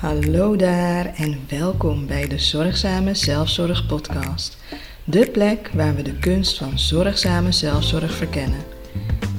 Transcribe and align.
Hallo 0.00 0.56
daar 0.56 1.14
en 1.14 1.38
welkom 1.48 2.06
bij 2.06 2.28
de 2.28 2.38
Zorgzame 2.38 3.14
Zelfzorg 3.14 3.86
Podcast. 3.86 4.56
De 5.04 5.30
plek 5.30 5.70
waar 5.74 5.94
we 5.94 6.02
de 6.02 6.18
kunst 6.18 6.58
van 6.58 6.78
zorgzame 6.78 7.52
zelfzorg 7.52 8.12
verkennen. 8.12 8.60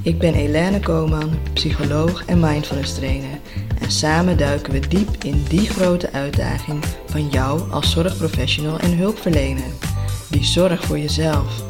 Ik 0.03 0.19
ben 0.19 0.33
Elene 0.33 0.79
Koman, 0.79 1.29
psycholoog 1.53 2.25
en 2.25 2.39
mindfulness 2.39 2.95
trainer. 2.95 3.39
En 3.79 3.91
samen 3.91 4.37
duiken 4.37 4.73
we 4.73 4.87
diep 4.87 5.23
in 5.23 5.43
die 5.49 5.69
grote 5.69 6.11
uitdaging 6.11 6.83
van 7.05 7.27
jou 7.27 7.71
als 7.71 7.91
zorgprofessional 7.91 8.79
en 8.79 8.97
hulpverlener. 8.97 9.71
Die 10.29 10.43
zorg 10.43 10.83
voor 10.83 10.99
jezelf. 10.99 11.63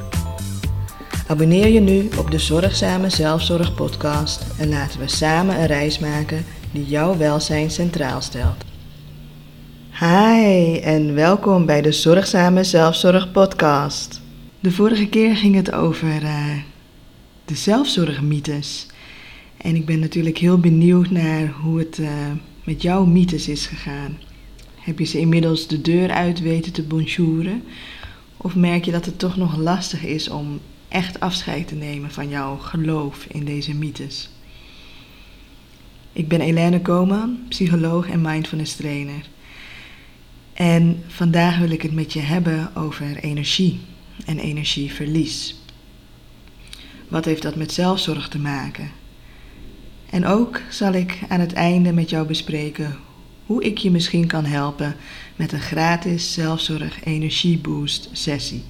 Abonneer 1.28 1.68
je 1.68 1.80
nu 1.80 2.10
op 2.18 2.32
de 2.32 2.40
Zorgzame 2.40 3.10
Zelfzorg 3.10 3.74
Podcast 3.74 4.46
en 4.58 4.70
laten 4.70 5.00
we 5.00 5.08
samen 5.08 5.60
een 5.60 5.68
reis 5.68 6.00
maken 6.00 6.46
die 6.72 6.86
jouw 6.86 7.18
welzijn 7.18 7.72
centraal 7.72 8.22
stelt. 8.22 8.71
Hi 10.02 10.78
en 10.78 11.14
welkom 11.14 11.66
bij 11.66 11.82
de 11.82 11.92
Zorgzame 11.92 12.64
Zelfzorg 12.64 13.32
Podcast. 13.32 14.22
De 14.60 14.72
vorige 14.72 15.08
keer 15.08 15.36
ging 15.36 15.56
het 15.56 15.72
over 15.72 16.24
uh, 16.24 16.58
de 17.46 17.56
zelfzorgmythes. 17.56 18.88
En 19.58 19.76
ik 19.76 19.86
ben 19.86 20.00
natuurlijk 20.00 20.38
heel 20.38 20.60
benieuwd 20.60 21.10
naar 21.10 21.48
hoe 21.48 21.80
het 21.80 21.98
uh, 21.98 22.10
met 22.64 22.82
jouw 22.82 23.06
mythes 23.06 23.48
is 23.48 23.66
gegaan. 23.66 24.18
Heb 24.76 25.00
je 25.00 25.06
ze 25.06 25.20
inmiddels 25.20 25.68
de 25.68 25.82
deur 25.82 26.12
uit 26.12 26.40
weten 26.40 26.72
te 26.72 26.84
bonjouren? 26.84 27.64
Of 28.38 28.56
merk 28.56 28.86
je 28.86 28.92
dat 28.92 29.06
het 29.06 29.20
toch 29.20 29.38
nog 29.38 29.58
lastig 29.58 30.06
is 30.06 30.30
om 30.30 30.60
echt 30.88 31.20
afscheid 31.20 31.68
te 31.68 31.76
nemen 31.76 32.12
van 32.12 32.30
jouw 32.30 32.58
geloof 32.58 33.26
in 33.28 33.46
deze 33.46 33.76
mythes? 33.76 34.30
Ik 36.14 36.28
ben 36.28 36.42
Elene 36.42 36.82
Koman, 36.82 37.40
psycholoog 37.50 38.10
en 38.10 38.22
mindfulness 38.22 38.76
trainer. 38.76 39.30
En 40.54 41.04
vandaag 41.08 41.58
wil 41.58 41.70
ik 41.70 41.82
het 41.82 41.92
met 41.92 42.14
je 42.14 42.20
hebben 42.20 42.76
over 42.76 43.18
energie 43.18 43.80
en 44.26 44.40
energieverlies. 44.40 45.56
Wat 47.08 47.26
heeft 47.26 47.42
dat 47.42 47.56
met 47.56 47.74
zelfzorg 47.74 48.28
te 48.28 48.40
maken? 48.40 48.92
En 50.10 50.26
ook 50.26 50.62
zal 50.70 50.94
ik 50.94 51.20
aan 51.28 51.40
het 51.40 51.54
einde 51.54 51.94
met 51.94 52.10
jou 52.10 52.28
bespreken 52.28 52.98
hoe 53.46 53.64
ik 53.64 53.78
je 53.78 53.92
misschien 53.92 54.28
kan 54.28 54.46
helpen 54.46 54.96
met 55.36 55.52
een 55.52 55.60
gratis 55.60 56.34
zelfzorg 56.34 57.04
energieboost 57.04 58.10
sessie. 58.12 58.64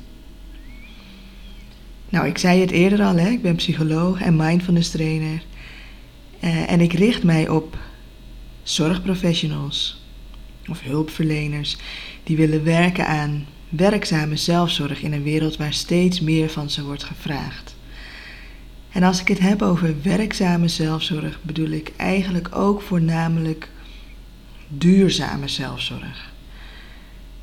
Nou, 2.09 2.27
ik 2.27 2.37
zei 2.37 2.61
het 2.61 2.71
eerder 2.71 3.01
al, 3.01 3.15
hè? 3.15 3.29
ik 3.29 3.41
ben 3.41 3.55
psycholoog 3.55 4.21
en 4.21 4.35
mindfulness 4.35 4.89
trainer. 4.89 5.43
Eh, 6.39 6.71
en 6.71 6.81
ik 6.81 6.93
richt 6.93 7.23
mij 7.23 7.49
op 7.49 7.77
zorgprofessionals, 8.63 10.00
of 10.69 10.81
hulpverleners 10.81 11.77
die 12.23 12.37
willen 12.37 12.63
werken 12.63 13.07
aan 13.07 13.45
werkzame 13.69 14.35
zelfzorg 14.35 15.01
in 15.01 15.13
een 15.13 15.23
wereld 15.23 15.57
waar 15.57 15.73
steeds 15.73 16.21
meer 16.21 16.49
van 16.49 16.69
ze 16.69 16.83
wordt 16.83 17.03
gevraagd. 17.03 17.75
En 18.91 19.03
als 19.03 19.21
ik 19.21 19.27
het 19.27 19.39
heb 19.39 19.61
over 19.61 19.95
werkzame 20.01 20.67
zelfzorg, 20.67 21.39
bedoel 21.41 21.69
ik 21.69 21.91
eigenlijk 21.97 22.55
ook 22.55 22.81
voornamelijk 22.81 23.69
duurzame 24.67 25.47
zelfzorg. 25.47 26.31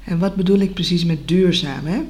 En 0.05 0.19
wat 0.19 0.34
bedoel 0.34 0.58
ik 0.58 0.75
precies 0.75 1.05
met 1.05 1.28
duurzaam? 1.28 1.86
Hè? 1.86 2.00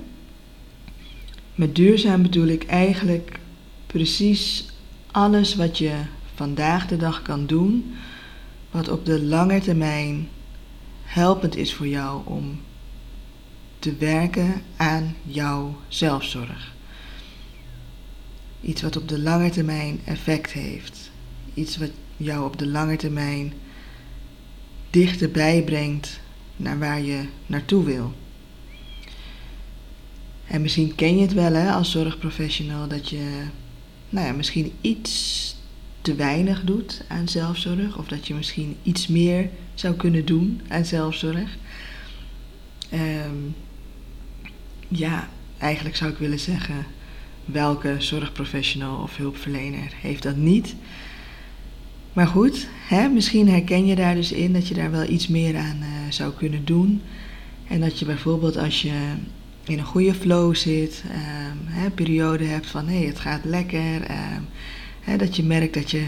Met 1.54 1.76
duurzaam 1.76 2.22
bedoel 2.22 2.46
ik 2.46 2.64
eigenlijk 2.64 3.38
precies 3.86 4.66
alles 5.10 5.54
wat 5.54 5.78
je 5.78 5.92
vandaag 6.34 6.86
de 6.86 6.96
dag 6.96 7.22
kan 7.22 7.46
doen, 7.46 7.94
wat 8.70 8.88
op 8.88 9.06
de 9.06 9.22
lange 9.22 9.60
termijn 9.60 10.28
helpend 11.08 11.56
is 11.56 11.74
voor 11.74 11.88
jou 11.88 12.26
om 12.26 12.60
te 13.78 13.96
werken 13.96 14.62
aan 14.76 15.14
jouw 15.22 15.76
zelfzorg. 15.88 16.74
Iets 18.60 18.82
wat 18.82 18.96
op 18.96 19.08
de 19.08 19.18
lange 19.18 19.50
termijn 19.50 20.00
effect 20.04 20.52
heeft. 20.52 21.10
Iets 21.54 21.76
wat 21.76 21.90
jou 22.16 22.44
op 22.44 22.58
de 22.58 22.66
lange 22.66 22.96
termijn 22.96 23.52
dichterbij 24.90 25.62
brengt 25.62 26.20
naar 26.56 26.78
waar 26.78 27.00
je 27.00 27.24
naartoe 27.46 27.84
wil. 27.84 28.12
En 30.46 30.62
misschien 30.62 30.94
ken 30.94 31.16
je 31.16 31.22
het 31.22 31.32
wel 31.32 31.52
hè, 31.52 31.72
als 31.72 31.90
zorgprofessional 31.90 32.88
dat 32.88 33.08
je 33.08 33.44
nou 34.08 34.26
ja, 34.26 34.32
misschien 34.32 34.72
iets 34.80 35.56
te 36.08 36.14
weinig 36.14 36.64
doet 36.64 37.04
aan 37.08 37.28
zelfzorg. 37.28 37.98
Of 37.98 38.06
dat 38.06 38.26
je 38.26 38.34
misschien 38.34 38.76
iets 38.82 39.06
meer 39.06 39.48
zou 39.74 39.94
kunnen 39.94 40.24
doen 40.24 40.60
aan 40.68 40.84
zelfzorg. 40.84 41.56
Um, 42.94 43.54
ja, 44.88 45.28
eigenlijk 45.58 45.96
zou 45.96 46.10
ik 46.10 46.18
willen 46.18 46.38
zeggen, 46.38 46.86
welke 47.44 47.94
zorgprofessional 47.98 49.02
of 49.02 49.16
hulpverlener 49.16 49.92
heeft 50.00 50.22
dat 50.22 50.36
niet? 50.36 50.74
Maar 52.12 52.26
goed, 52.26 52.68
hè, 52.88 53.08
misschien 53.08 53.48
herken 53.48 53.86
je 53.86 53.94
daar 53.94 54.14
dus 54.14 54.32
in 54.32 54.52
dat 54.52 54.68
je 54.68 54.74
daar 54.74 54.90
wel 54.90 55.08
iets 55.08 55.28
meer 55.28 55.56
aan 55.56 55.78
uh, 55.80 55.88
zou 56.08 56.32
kunnen 56.32 56.64
doen. 56.64 57.02
En 57.68 57.80
dat 57.80 57.98
je 57.98 58.04
bijvoorbeeld 58.04 58.56
als 58.56 58.82
je 58.82 59.12
in 59.64 59.78
een 59.78 59.84
goede 59.84 60.14
flow 60.14 60.54
zit, 60.54 61.04
um, 61.06 61.58
hè, 61.66 61.90
periode 61.90 62.44
hebt 62.44 62.66
van 62.66 62.86
hé, 62.88 62.98
hey, 62.98 63.06
het 63.06 63.18
gaat 63.18 63.44
lekker. 63.44 64.10
Um, 64.10 64.46
dat 65.16 65.36
je 65.36 65.42
merkt 65.42 65.74
dat 65.74 65.90
je 65.90 66.06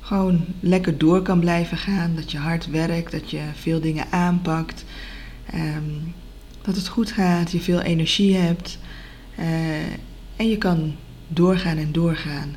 gewoon 0.00 0.44
lekker 0.60 0.98
door 0.98 1.22
kan 1.22 1.40
blijven 1.40 1.76
gaan. 1.76 2.14
Dat 2.14 2.30
je 2.30 2.38
hard 2.38 2.70
werkt, 2.70 3.12
dat 3.12 3.30
je 3.30 3.42
veel 3.54 3.80
dingen 3.80 4.06
aanpakt. 4.10 4.84
Um, 5.54 6.14
dat 6.62 6.76
het 6.76 6.88
goed 6.88 7.12
gaat, 7.12 7.50
je 7.50 7.60
veel 7.60 7.80
energie 7.80 8.36
hebt. 8.36 8.78
Uh, 9.38 9.46
en 10.36 10.48
je 10.48 10.58
kan 10.58 10.94
doorgaan 11.28 11.76
en 11.76 11.92
doorgaan. 11.92 12.54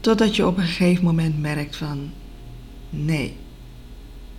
Totdat 0.00 0.36
je 0.36 0.46
op 0.46 0.56
een 0.56 0.64
gegeven 0.64 1.04
moment 1.04 1.40
merkt 1.40 1.76
van 1.76 2.10
nee, 2.90 3.36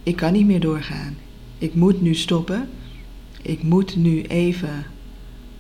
ik 0.04 0.16
kan 0.16 0.34
niet 0.34 0.46
meer 0.46 0.60
doorgaan. 0.60 1.18
Ik 1.58 1.74
moet 1.74 2.02
nu 2.02 2.16
stoppen. 2.16 2.70
Ik 3.42 3.64
moet 3.64 3.96
nu 3.96 4.22
even 4.22 4.86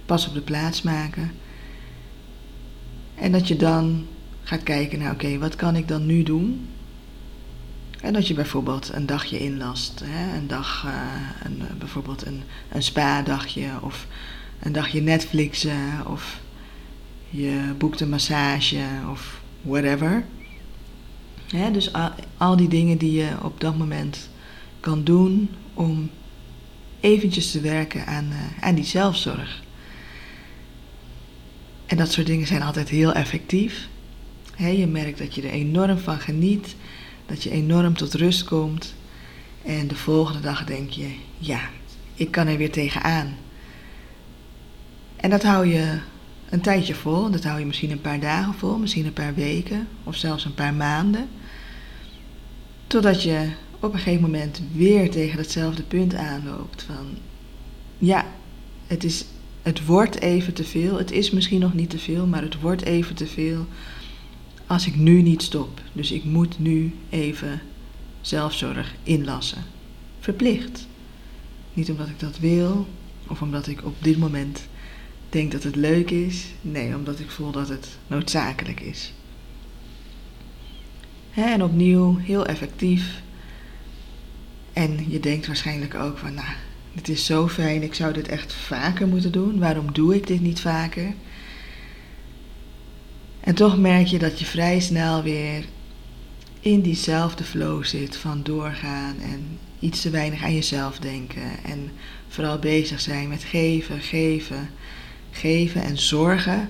pas 0.05 0.27
op 0.27 0.33
de 0.33 0.41
plaats 0.41 0.81
maken. 0.81 1.31
En 3.15 3.31
dat 3.31 3.47
je 3.47 3.55
dan 3.55 4.05
kijken 4.59 4.99
naar 4.99 5.11
oké, 5.11 5.37
wat 5.37 5.55
kan 5.55 5.75
ik 5.75 5.87
dan 5.87 6.05
nu 6.05 6.23
doen? 6.23 6.67
En 8.01 8.13
dat 8.13 8.27
je 8.27 8.33
bijvoorbeeld 8.33 8.89
een 8.93 9.05
dagje 9.05 9.39
inlast. 9.39 10.01
Hè? 10.03 10.37
Een 10.37 10.47
dag, 10.47 10.83
uh, 10.85 10.91
een, 11.43 11.77
bijvoorbeeld 11.77 12.25
een, 12.25 12.43
een 12.69 12.83
spa-dagje 12.83 13.69
of 13.81 14.07
een 14.59 14.71
dagje 14.71 15.01
Netflixen 15.01 16.07
of 16.07 16.39
je 17.29 17.73
boekt 17.77 17.99
een 17.99 18.09
massage 18.09 18.85
of 19.11 19.41
whatever. 19.61 20.25
Hè? 21.47 21.71
Dus 21.71 21.91
al, 22.37 22.55
die 22.55 22.67
dingen 22.67 22.97
die 22.97 23.11
je 23.11 23.29
op 23.41 23.59
dat 23.61 23.77
moment 23.77 24.29
kan 24.79 25.03
doen 25.03 25.49
om 25.73 26.09
eventjes 26.99 27.51
te 27.51 27.61
werken 27.61 28.05
aan, 28.05 28.27
uh, 28.29 28.63
aan 28.63 28.75
die 28.75 28.83
zelfzorg. 28.83 29.61
En 31.85 31.97
dat 31.97 32.11
soort 32.11 32.27
dingen 32.27 32.47
zijn 32.47 32.61
altijd 32.61 32.89
heel 32.89 33.13
effectief. 33.13 33.87
Je 34.57 34.87
merkt 34.87 35.17
dat 35.17 35.35
je 35.35 35.41
er 35.41 35.49
enorm 35.49 35.97
van 35.97 36.19
geniet, 36.19 36.75
dat 37.25 37.43
je 37.43 37.49
enorm 37.49 37.93
tot 37.93 38.13
rust 38.13 38.43
komt. 38.43 38.93
En 39.65 39.87
de 39.87 39.95
volgende 39.95 40.39
dag 40.39 40.65
denk 40.65 40.89
je, 40.89 41.07
ja, 41.37 41.59
ik 42.13 42.31
kan 42.31 42.47
er 42.47 42.57
weer 42.57 42.71
tegenaan. 42.71 43.35
En 45.15 45.29
dat 45.29 45.43
hou 45.43 45.67
je 45.67 45.99
een 46.49 46.61
tijdje 46.61 46.95
vol. 46.95 47.31
Dat 47.31 47.43
hou 47.43 47.59
je 47.59 47.65
misschien 47.65 47.91
een 47.91 48.01
paar 48.01 48.19
dagen 48.19 48.53
vol, 48.53 48.77
misschien 48.77 49.05
een 49.05 49.13
paar 49.13 49.33
weken 49.33 49.87
of 50.03 50.15
zelfs 50.15 50.45
een 50.45 50.53
paar 50.53 50.73
maanden. 50.73 51.27
Totdat 52.87 53.23
je 53.23 53.49
op 53.79 53.93
een 53.93 53.99
gegeven 53.99 54.21
moment 54.21 54.61
weer 54.73 55.11
tegen 55.11 55.37
hetzelfde 55.37 55.83
punt 55.83 56.15
aanloopt. 56.15 56.83
Van 56.83 57.07
ja, 57.97 58.25
het, 58.87 59.03
is, 59.03 59.25
het 59.61 59.85
wordt 59.85 60.19
even 60.19 60.53
te 60.53 60.63
veel. 60.63 60.97
Het 60.97 61.11
is 61.11 61.31
misschien 61.31 61.59
nog 61.59 61.73
niet 61.73 61.89
te 61.89 61.99
veel, 61.99 62.25
maar 62.25 62.41
het 62.41 62.59
wordt 62.59 62.81
even 62.81 63.15
te 63.15 63.27
veel 63.27 63.67
als 64.67 64.87
ik 64.87 64.95
nu 64.95 65.21
niet 65.21 65.41
stop. 65.41 65.81
Dus 65.93 66.11
ik 66.11 66.23
moet 66.23 66.59
nu 66.59 66.93
even 67.09 67.61
zelfzorg 68.21 68.95
inlassen. 69.03 69.63
Verplicht. 70.19 70.87
Niet 71.73 71.89
omdat 71.89 72.07
ik 72.07 72.19
dat 72.19 72.39
wil 72.39 72.87
of 73.27 73.41
omdat 73.41 73.67
ik 73.67 73.85
op 73.85 73.95
dit 73.99 74.17
moment 74.17 74.67
denk 75.29 75.51
dat 75.51 75.63
het 75.63 75.75
leuk 75.75 76.09
is. 76.11 76.45
Nee, 76.61 76.95
omdat 76.95 77.19
ik 77.19 77.29
voel 77.31 77.51
dat 77.51 77.69
het 77.69 77.97
noodzakelijk 78.07 78.79
is. 78.79 79.13
en 81.33 81.63
opnieuw 81.63 82.17
heel 82.17 82.45
effectief. 82.45 83.21
En 84.73 85.05
je 85.09 85.19
denkt 85.19 85.47
waarschijnlijk 85.47 85.95
ook 85.95 86.17
van, 86.17 86.33
nou, 86.33 86.47
dit 86.93 87.09
is 87.09 87.25
zo 87.25 87.47
fijn, 87.47 87.83
ik 87.83 87.93
zou 87.93 88.13
dit 88.13 88.27
echt 88.27 88.53
vaker 88.53 89.07
moeten 89.07 89.31
doen. 89.31 89.59
Waarom 89.59 89.93
doe 89.93 90.15
ik 90.15 90.27
dit 90.27 90.41
niet 90.41 90.59
vaker? 90.59 91.13
En 93.43 93.55
toch 93.55 93.77
merk 93.77 94.07
je 94.07 94.19
dat 94.19 94.39
je 94.39 94.45
vrij 94.45 94.79
snel 94.79 95.23
weer 95.23 95.65
in 96.59 96.81
diezelfde 96.81 97.43
flow 97.43 97.83
zit 97.83 98.17
van 98.17 98.43
doorgaan 98.43 99.15
en 99.19 99.59
iets 99.79 100.01
te 100.01 100.09
weinig 100.09 100.43
aan 100.43 100.53
jezelf 100.53 100.99
denken 100.99 101.63
en 101.63 101.91
vooral 102.27 102.59
bezig 102.59 102.99
zijn 102.99 103.27
met 103.27 103.43
geven, 103.43 104.01
geven, 104.01 104.69
geven 105.31 105.83
en 105.83 105.97
zorgen. 105.97 106.69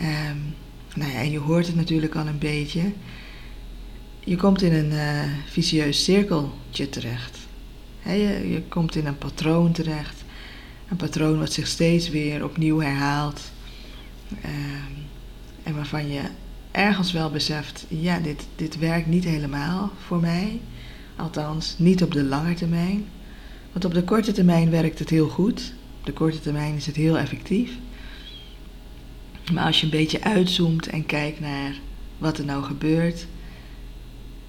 Um, 0.00 0.54
nou 0.94 1.12
ja, 1.12 1.18
en 1.18 1.30
je 1.30 1.38
hoort 1.38 1.66
het 1.66 1.76
natuurlijk 1.76 2.14
al 2.14 2.26
een 2.26 2.38
beetje. 2.38 2.92
Je 4.20 4.36
komt 4.36 4.62
in 4.62 4.72
een 4.72 4.92
uh, 4.92 5.22
vicieus 5.46 6.04
cirkeltje 6.04 6.88
terecht. 6.88 7.38
je, 8.04 8.48
je 8.52 8.62
komt 8.68 8.96
in 8.96 9.06
een 9.06 9.18
patroon 9.18 9.72
terecht. 9.72 10.24
Een 10.88 10.96
patroon 10.96 11.38
wat 11.38 11.52
zich 11.52 11.66
steeds 11.66 12.08
weer 12.08 12.44
opnieuw 12.44 12.80
herhaalt. 12.80 13.40
Um, 14.44 15.03
en 15.64 15.74
waarvan 15.74 16.08
je 16.08 16.20
ergens 16.70 17.12
wel 17.12 17.30
beseft, 17.30 17.86
ja, 17.88 18.18
dit, 18.18 18.46
dit 18.56 18.78
werkt 18.78 19.06
niet 19.06 19.24
helemaal 19.24 19.90
voor 20.06 20.20
mij. 20.20 20.60
Althans, 21.16 21.74
niet 21.78 22.02
op 22.02 22.12
de 22.12 22.24
lange 22.24 22.54
termijn. 22.54 23.04
Want 23.72 23.84
op 23.84 23.94
de 23.94 24.04
korte 24.04 24.32
termijn 24.32 24.70
werkt 24.70 24.98
het 24.98 25.10
heel 25.10 25.28
goed. 25.28 25.72
Op 25.98 26.06
de 26.06 26.12
korte 26.12 26.40
termijn 26.40 26.74
is 26.74 26.86
het 26.86 26.96
heel 26.96 27.18
effectief. 27.18 27.70
Maar 29.52 29.64
als 29.64 29.78
je 29.80 29.84
een 29.84 29.90
beetje 29.90 30.22
uitzoomt 30.22 30.86
en 30.86 31.06
kijkt 31.06 31.40
naar 31.40 31.74
wat 32.18 32.38
er 32.38 32.44
nou 32.44 32.64
gebeurt, 32.64 33.26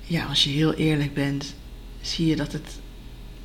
ja, 0.01 0.25
als 0.25 0.43
je 0.43 0.49
heel 0.49 0.73
eerlijk 0.73 1.13
bent, 1.13 1.55
zie 2.01 2.25
je 2.25 2.35
dat 2.35 2.51
het 2.51 2.79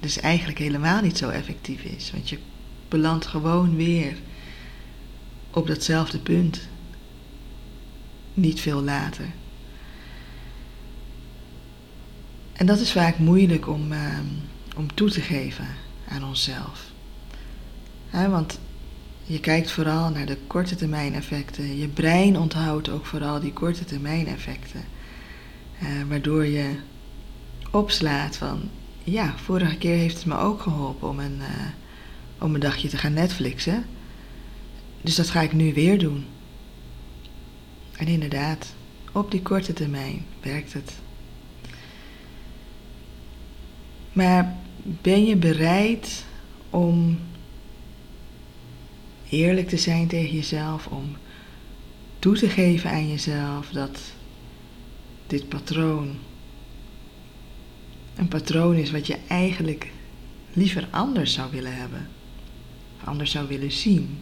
dus 0.01 0.21
eigenlijk 0.21 0.59
helemaal 0.59 1.03
niet 1.03 1.19
zo 1.19 1.29
effectief 1.29 1.83
is. 1.83 2.11
Want 2.11 2.29
je 2.29 2.39
belandt 2.89 3.27
gewoon 3.27 3.77
weer 3.77 4.17
op 5.51 5.67
datzelfde 5.67 6.19
punt. 6.19 6.69
Niet 8.35 8.61
veel 8.61 8.83
later. 8.83 9.27
En 12.53 12.67
dat 12.67 12.81
is 12.81 12.93
vaak 12.93 13.19
moeilijk 13.19 13.69
om, 13.69 13.93
uh, 13.93 14.19
om 14.77 14.95
toe 14.95 15.11
te 15.11 15.21
geven 15.21 15.67
aan 16.09 16.25
onszelf. 16.25 16.93
want 18.11 18.59
je 19.23 19.41
kijkt 19.41 19.71
vooral 19.71 20.11
naar 20.11 20.27
de 20.27 20.37
korte 20.47 20.75
termijn 20.75 21.15
effecten. 21.15 21.79
Je 21.79 21.89
brein 21.89 22.39
onthoudt 22.39 22.89
ook 22.89 23.07
vooral 23.07 23.41
die 23.41 23.53
korte 23.53 23.85
termijn 23.85 24.27
effecten. 24.27 24.85
Uh, 25.83 25.89
waardoor 26.09 26.47
je 26.47 26.77
opslaat 27.71 28.37
van, 28.37 28.61
ja, 29.05 29.35
vorige 29.37 29.77
keer 29.77 29.97
heeft 29.97 30.17
het 30.17 30.27
me 30.27 30.39
ook 30.39 30.61
geholpen 30.61 31.09
om 31.09 31.19
een, 31.19 31.39
uh, 31.39 31.67
om 32.39 32.55
een 32.55 32.61
dagje 32.61 32.89
te 32.89 32.97
gaan 32.97 33.13
Netflixen. 33.13 33.85
Dus 35.01 35.15
dat 35.15 35.31
ga 35.31 35.41
ik 35.41 35.53
nu 35.53 35.75
weer 35.75 35.99
doen. 35.99 36.25
En 38.01 38.07
inderdaad, 38.07 38.75
op 39.13 39.31
die 39.31 39.43
korte 39.43 39.73
termijn 39.73 40.25
werkt 40.43 40.73
het. 40.73 40.93
Maar 44.13 44.57
ben 44.83 45.25
je 45.25 45.37
bereid 45.37 46.25
om 46.71 47.19
eerlijk 49.29 49.69
te 49.69 49.77
zijn 49.77 50.07
tegen 50.07 50.35
jezelf, 50.35 50.87
om 50.87 51.17
toe 52.19 52.37
te 52.37 52.49
geven 52.49 52.91
aan 52.91 53.09
jezelf 53.09 53.69
dat 53.69 54.01
dit 55.27 55.49
patroon 55.49 56.17
een 58.17 58.29
patroon 58.29 58.75
is 58.75 58.91
wat 58.91 59.07
je 59.07 59.19
eigenlijk 59.29 59.91
liever 60.53 60.89
anders 60.91 61.33
zou 61.33 61.51
willen 61.51 61.77
hebben, 61.77 62.09
anders 63.05 63.31
zou 63.31 63.49
willen 63.49 63.73
zien. 63.73 64.19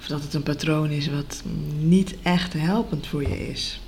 Of 0.00 0.06
dat 0.06 0.22
het 0.22 0.34
een 0.34 0.42
patroon 0.42 0.90
is 0.90 1.08
wat 1.08 1.42
niet 1.78 2.14
echt 2.22 2.52
helpend 2.52 3.06
voor 3.06 3.22
je 3.22 3.48
is. 3.48 3.80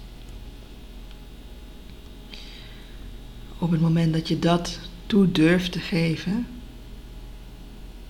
Op 3.59 3.71
het 3.71 3.81
moment 3.81 4.13
dat 4.13 4.29
je 4.29 4.39
dat 4.39 4.79
toe 5.07 5.31
durft 5.31 5.73
te 5.73 5.79
geven, 5.79 6.47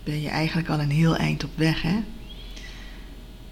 ben 0.05 0.21
je 0.21 0.29
eigenlijk 0.29 0.69
al 0.69 0.81
een 0.81 0.91
heel 0.91 1.17
eind 1.17 1.45
op 1.45 1.51
weg, 1.55 1.83
hè? 1.83 1.99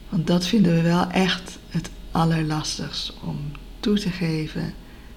Want 0.08 0.26
dat 0.26 0.47
vinden 0.47 0.75
we 0.75 0.82
wel 0.82 1.11
echt 1.11 1.58
het 1.69 1.91
allerlastigst 2.11 3.12
om 3.25 3.38
toe 3.81 3.99
te 3.99 4.11
geven 4.11 4.75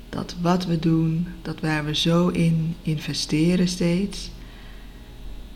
dat 0.10 0.36
wat 0.42 0.66
we 0.66 0.80
doen, 0.80 1.28
dat 1.42 1.60
waar 1.60 1.86
we 1.86 1.96
zo 1.96 2.28
in 2.28 2.76
investeren 2.82 3.68
steeds, 3.68 4.30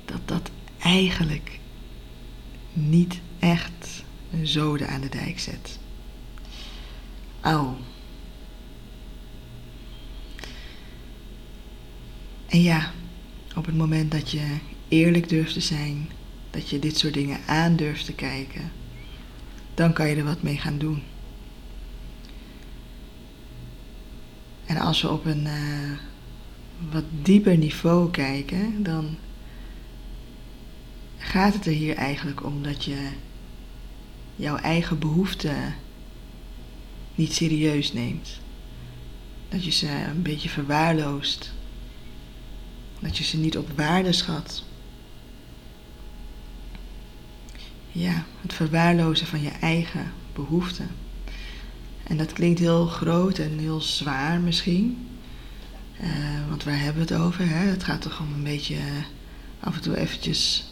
dat 0.06 0.22
dat 0.26 0.52
eigenlijk 0.78 1.60
niet 2.74 3.20
echt 3.40 4.04
een 4.32 4.48
zoden 4.48 4.88
aan 4.88 5.02
de 5.02 5.10
dijk 5.10 5.40
zet. 5.40 5.80
Au. 7.42 7.76
En 12.48 12.62
ja, 12.62 12.92
op 13.56 13.66
het 13.66 13.76
moment 13.76 14.12
dat 14.12 14.32
je 14.32 14.58
eerlijk 14.88 15.30
durft 15.30 15.54
te 15.54 15.60
zijn, 15.60 16.10
dat 16.50 16.70
je 16.70 16.80
dit 16.80 16.98
soort 16.98 17.14
dingen 17.14 17.40
aan 17.46 17.76
durft 17.76 18.06
te 18.06 18.14
kijken, 18.14 18.72
dan 19.74 19.94
kan 19.94 20.08
je 20.08 20.16
er 20.16 20.24
wat 20.24 20.42
mee 20.42 20.58
gaan 20.58 20.78
doen. 20.78 21.04
En 24.66 24.78
als 24.78 25.02
we 25.02 25.10
op 25.10 25.26
een 25.26 25.46
uh, 25.46 25.98
wat 26.92 27.04
dieper 27.22 27.58
niveau 27.58 28.12
kijken, 28.12 28.84
dan 28.84 29.18
gaat 31.18 31.54
het 31.54 31.66
er 31.66 31.72
hier 31.72 31.96
eigenlijk 31.96 32.46
om 32.46 32.64
dat 32.64 32.86
je 32.86 33.10
jouw 34.38 34.56
eigen 34.56 35.00
behoeften 35.00 35.76
niet 37.16 37.34
serieus 37.34 37.94
neemt. 37.94 38.40
Dat 39.50 39.66
je 39.66 39.72
ze 39.72 39.88
een 39.88 40.22
beetje 40.22 40.50
verwaarloost. 40.50 41.54
Dat 43.00 43.18
je 43.18 43.24
ze 43.24 43.38
niet 43.38 43.58
op 43.58 43.70
waarde 43.76 44.12
schat. 44.12 44.64
Ja, 47.92 48.26
het 48.42 48.54
verwaarlozen 48.54 49.28
van 49.28 49.42
je 49.42 49.50
eigen 49.50 50.12
behoeften. 50.34 50.90
En 52.04 52.18
dat 52.18 52.34
klinkt 52.34 52.60
heel 52.60 52.88
groot 52.88 53.38
en 53.38 53.60
heel 53.60 53.82
zwaar 53.82 54.40
misschien. 54.40 55.08
Uh, 56.02 56.50
want 56.50 56.64
waar 56.64 56.80
hebben 56.80 57.08
we 57.08 57.14
het 57.14 57.24
over? 57.24 57.50
Hè? 57.50 57.66
Het 57.66 57.84
gaat 57.84 58.02
toch 58.02 58.20
om 58.20 58.34
een 58.34 58.44
beetje 58.44 58.76
uh, 58.76 58.82
af 59.60 59.76
en 59.76 59.82
toe 59.82 59.98
eventjes 59.98 60.72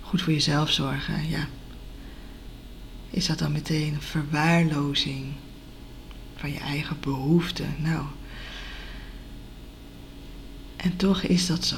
goed 0.00 0.22
voor 0.22 0.32
jezelf 0.32 0.70
zorgen. 0.70 1.28
Ja. 1.28 1.48
Is 3.16 3.26
dat 3.26 3.38
dan 3.38 3.52
meteen 3.52 3.94
een 3.94 4.00
verwaarlozing 4.00 5.24
van 6.34 6.52
je 6.52 6.58
eigen 6.58 6.96
behoeften? 7.00 7.74
Nou. 7.78 8.04
En 10.76 10.96
toch 10.96 11.22
is 11.22 11.46
dat 11.46 11.64
zo. 11.64 11.76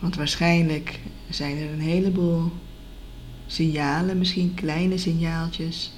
Want 0.00 0.16
waarschijnlijk 0.16 1.00
zijn 1.30 1.56
er 1.56 1.70
een 1.70 1.80
heleboel 1.80 2.52
signalen, 3.46 4.18
misschien 4.18 4.54
kleine 4.54 4.98
signaaltjes, 4.98 5.92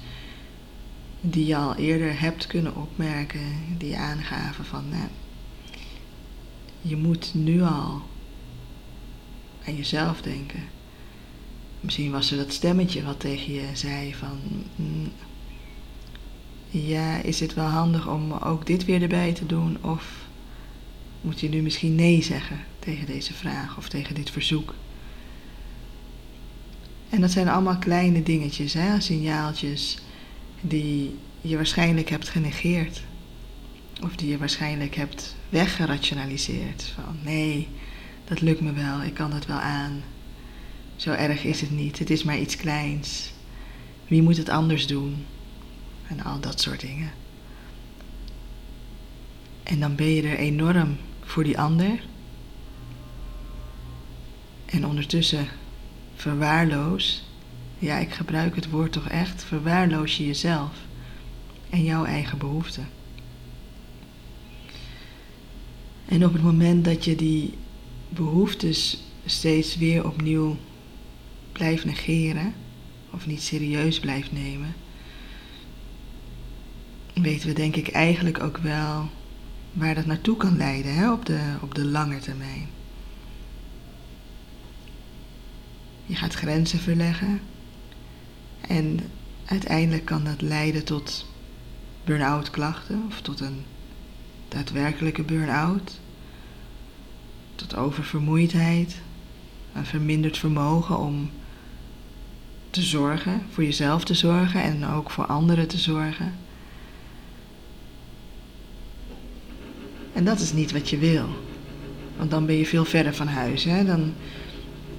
die 1.21 1.45
je 1.45 1.55
al 1.55 1.75
eerder 1.75 2.19
hebt 2.19 2.47
kunnen 2.47 2.75
opmerken, 2.75 3.77
die 3.77 3.97
aangaven 3.97 4.65
van, 4.65 4.89
nou, 4.89 5.09
je 6.81 6.95
moet 6.95 7.33
nu 7.33 7.61
al 7.61 8.01
aan 9.65 9.75
jezelf 9.75 10.21
denken. 10.21 10.74
Misschien 11.85 12.11
was 12.11 12.31
er 12.31 12.37
dat 12.37 12.53
stemmetje 12.53 13.03
wat 13.03 13.19
tegen 13.19 13.53
je 13.53 13.69
zei 13.73 14.13
van, 14.13 14.39
mm, 14.75 15.11
ja, 16.69 17.21
is 17.21 17.39
het 17.39 17.53
wel 17.53 17.65
handig 17.65 18.07
om 18.07 18.31
ook 18.31 18.65
dit 18.65 18.85
weer 18.85 19.01
erbij 19.01 19.33
te 19.33 19.45
doen? 19.45 19.77
Of 19.83 20.25
moet 21.21 21.39
je 21.39 21.49
nu 21.49 21.61
misschien 21.61 21.95
nee 21.95 22.23
zeggen 22.23 22.59
tegen 22.79 23.05
deze 23.05 23.33
vraag 23.33 23.77
of 23.77 23.89
tegen 23.89 24.15
dit 24.15 24.29
verzoek? 24.29 24.75
En 27.09 27.21
dat 27.21 27.31
zijn 27.31 27.47
allemaal 27.47 27.77
kleine 27.77 28.23
dingetjes, 28.23 28.73
hè, 28.73 29.01
signaaltjes 29.01 29.97
die 30.61 31.15
je 31.41 31.55
waarschijnlijk 31.55 32.09
hebt 32.09 32.29
genegeerd. 32.29 33.01
Of 34.03 34.15
die 34.15 34.29
je 34.29 34.37
waarschijnlijk 34.37 34.95
hebt 34.95 35.35
weggerationaliseerd. 35.49 36.83
Van 36.83 37.17
nee, 37.23 37.67
dat 38.23 38.41
lukt 38.41 38.61
me 38.61 38.73
wel, 38.73 39.03
ik 39.03 39.13
kan 39.13 39.33
het 39.33 39.45
wel 39.45 39.59
aan. 39.59 40.03
Zo 40.95 41.11
erg 41.11 41.43
is 41.43 41.61
het 41.61 41.71
niet, 41.71 41.99
het 41.99 42.09
is 42.09 42.23
maar 42.23 42.39
iets 42.39 42.55
kleins. 42.55 43.31
Wie 44.07 44.21
moet 44.21 44.37
het 44.37 44.49
anders 44.49 44.87
doen? 44.87 45.25
En 46.07 46.23
al 46.23 46.39
dat 46.39 46.61
soort 46.61 46.79
dingen. 46.79 47.11
En 49.63 49.79
dan 49.79 49.95
ben 49.95 50.07
je 50.07 50.21
er 50.21 50.37
enorm 50.37 50.97
voor 51.23 51.43
die 51.43 51.59
ander. 51.59 52.03
En 54.65 54.85
ondertussen 54.85 55.47
verwaarloos, 56.15 57.23
ja, 57.79 57.97
ik 57.97 58.13
gebruik 58.13 58.55
het 58.55 58.69
woord 58.69 58.91
toch 58.91 59.07
echt, 59.07 59.43
verwaarloos 59.43 60.17
je 60.17 60.25
jezelf 60.25 60.71
en 61.69 61.83
jouw 61.83 62.05
eigen 62.05 62.37
behoeften. 62.37 62.87
En 66.05 66.25
op 66.25 66.33
het 66.33 66.41
moment 66.41 66.85
dat 66.85 67.05
je 67.05 67.15
die 67.15 67.53
behoeftes 68.09 69.03
steeds 69.25 69.77
weer 69.77 70.05
opnieuw 70.05 70.57
blijft 71.55 71.85
negeren 71.85 72.53
of 73.09 73.25
niet 73.25 73.41
serieus 73.41 73.99
blijft 73.99 74.31
nemen, 74.31 74.75
weten 77.13 77.47
we 77.47 77.53
denk 77.53 77.75
ik 77.75 77.87
eigenlijk 77.87 78.43
ook 78.43 78.57
wel 78.57 79.09
waar 79.73 79.95
dat 79.95 80.05
naartoe 80.05 80.37
kan 80.37 80.57
leiden 80.57 80.95
hè, 80.95 81.11
op, 81.11 81.25
de, 81.25 81.55
op 81.61 81.75
de 81.75 81.85
lange 81.85 82.19
termijn. 82.19 82.67
Je 86.05 86.15
gaat 86.15 86.33
grenzen 86.33 86.79
verleggen 86.79 87.41
en 88.61 88.99
uiteindelijk 89.45 90.05
kan 90.05 90.23
dat 90.23 90.41
leiden 90.41 90.85
tot 90.85 91.25
burn-out 92.03 92.49
klachten 92.49 93.03
of 93.07 93.21
tot 93.21 93.39
een 93.39 93.63
daadwerkelijke 94.47 95.23
burn-out, 95.23 95.99
tot 97.55 97.75
oververmoeidheid, 97.75 99.01
een 99.73 99.85
verminderd 99.85 100.37
vermogen 100.37 100.97
om 100.99 101.29
te 102.75 102.81
zorgen, 102.81 103.41
voor 103.51 103.63
jezelf 103.63 104.03
te 104.03 104.13
zorgen 104.13 104.61
en 104.61 104.85
ook 104.85 105.09
voor 105.09 105.25
anderen 105.25 105.67
te 105.67 105.77
zorgen. 105.77 106.33
En 110.13 110.25
dat 110.25 110.39
is 110.39 110.53
niet 110.53 110.71
wat 110.71 110.89
je 110.89 110.97
wil. 110.97 111.27
Want 112.17 112.31
dan 112.31 112.45
ben 112.45 112.55
je 112.55 112.65
veel 112.65 112.85
verder 112.85 113.13
van 113.13 113.27
huis. 113.27 113.63
Hè? 113.63 113.85
Dan 113.85 114.13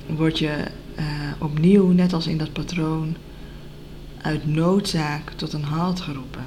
word 0.07 0.39
je 0.39 0.65
uh, 0.99 1.05
opnieuw, 1.39 1.87
net 1.89 2.13
als 2.13 2.27
in 2.27 2.39
dat 2.39 2.53
patroon, 2.53 3.17
uit 4.23 4.47
noodzaak 4.47 5.31
tot 5.31 5.53
een 5.53 5.65
halt 5.65 6.01
geroepen. 6.01 6.45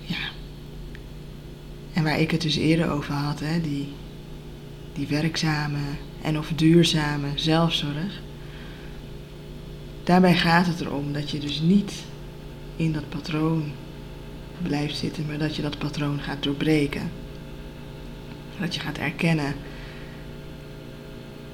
Ja. 0.00 0.30
En 1.92 2.04
waar 2.04 2.20
ik 2.20 2.30
het 2.30 2.42
dus 2.42 2.56
eerder 2.56 2.90
over 2.90 3.14
had, 3.14 3.40
hè, 3.40 3.60
die, 3.60 3.88
die 4.92 5.06
werkzame 5.06 5.80
en 6.22 6.38
of 6.38 6.52
duurzame 6.54 7.28
zelfzorg. 7.34 8.20
Daarbij 10.04 10.34
gaat 10.34 10.66
het 10.66 10.80
erom 10.80 11.12
dat 11.12 11.30
je 11.30 11.38
dus 11.38 11.60
niet 11.60 11.92
in 12.76 12.92
dat 12.92 13.08
patroon 13.08 13.72
blijft 14.62 14.96
zitten, 14.96 15.26
maar 15.26 15.38
dat 15.38 15.56
je 15.56 15.62
dat 15.62 15.78
patroon 15.78 16.20
gaat 16.20 16.42
doorbreken. 16.42 17.10
Dat 18.60 18.74
je 18.74 18.80
gaat 18.80 18.98
erkennen 18.98 19.54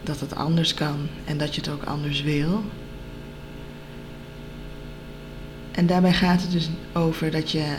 dat 0.03 0.21
het 0.21 0.35
anders 0.35 0.75
kan 0.75 1.09
en 1.25 1.39
dat 1.39 1.55
je 1.55 1.61
het 1.61 1.71
ook 1.71 1.83
anders 1.83 2.23
wil. 2.23 2.63
En 5.73 5.87
daarbij 5.87 6.13
gaat 6.13 6.43
het 6.43 6.51
dus 6.51 6.69
over 6.93 7.31
dat 7.31 7.51
je 7.51 7.77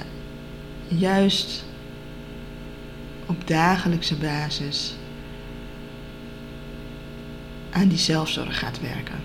juist 0.88 1.66
op 3.26 3.48
dagelijkse 3.48 4.16
basis 4.16 4.96
aan 7.78 7.88
die 7.88 7.98
zelfzorg 7.98 8.60
gaat 8.60 8.80
werken. 8.82 9.20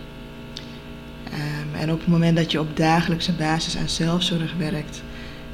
Um, 1.32 1.80
en 1.80 1.92
op 1.92 1.98
het 1.98 2.08
moment 2.08 2.36
dat 2.36 2.52
je 2.52 2.60
op 2.60 2.76
dagelijkse 2.76 3.32
basis 3.32 3.76
aan 3.76 3.88
zelfzorg 3.88 4.54
werkt, 4.58 5.02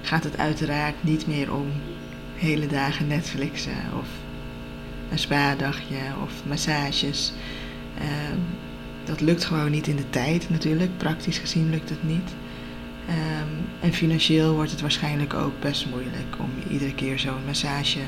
gaat 0.03 0.25
het 0.25 0.39
uiteraard 0.39 1.05
niet 1.05 1.27
meer 1.27 1.55
om 1.55 1.67
hele 2.35 2.67
dagen 2.67 3.07
Netflixen 3.07 3.77
of 3.99 4.09
een 5.11 5.19
spa-dagje 5.19 5.99
of 6.23 6.33
massages. 6.47 7.33
Um, 8.01 8.41
dat 9.05 9.21
lukt 9.21 9.45
gewoon 9.45 9.71
niet 9.71 9.87
in 9.87 9.97
de 9.97 10.11
tijd 10.11 10.51
natuurlijk. 10.51 10.97
Praktisch 10.97 11.39
gezien 11.39 11.71
lukt 11.71 11.89
het 11.89 12.03
niet. 12.03 12.35
Um, 13.09 13.67
en 13.81 13.93
financieel 13.93 14.55
wordt 14.55 14.71
het 14.71 14.81
waarschijnlijk 14.81 15.35
ook 15.35 15.61
best 15.61 15.87
moeilijk 15.87 16.37
om 16.39 16.51
iedere 16.71 16.95
keer 16.95 17.19
zo'n 17.19 17.45
massage 17.47 18.01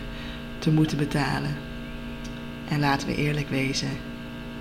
te 0.59 0.71
moeten 0.71 0.97
betalen. 0.97 1.57
En 2.69 2.81
laten 2.81 3.09
we 3.09 3.17
eerlijk 3.17 3.49
wezen, 3.49 3.89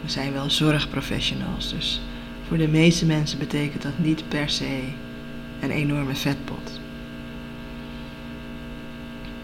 we 0.01 0.09
zijn 0.09 0.33
wel 0.33 0.49
zorgprofessionals, 0.49 1.69
dus 1.69 2.01
voor 2.47 2.57
de 2.57 2.67
meeste 2.67 3.05
mensen 3.05 3.39
betekent 3.39 3.81
dat 3.81 3.99
niet 3.99 4.23
per 4.27 4.49
se 4.49 4.81
een 5.59 5.71
enorme 5.71 6.15
vetpot. 6.15 6.79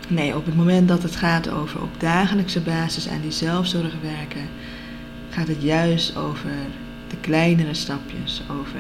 Nee, 0.07 0.35
op 0.35 0.45
het 0.45 0.55
moment 0.55 0.87
dat 0.87 1.03
het 1.03 1.15
gaat 1.15 1.49
over 1.49 1.81
op 1.81 1.99
dagelijkse 1.99 2.61
basis 2.61 3.07
aan 3.07 3.21
die 3.21 3.31
zelfzorg 3.31 3.93
werken, 4.01 4.47
gaat 5.29 5.47
het 5.47 5.61
juist 5.61 6.17
over 6.17 6.51
de 7.07 7.15
kleinere 7.21 7.73
stapjes, 7.73 8.41
over 8.49 8.79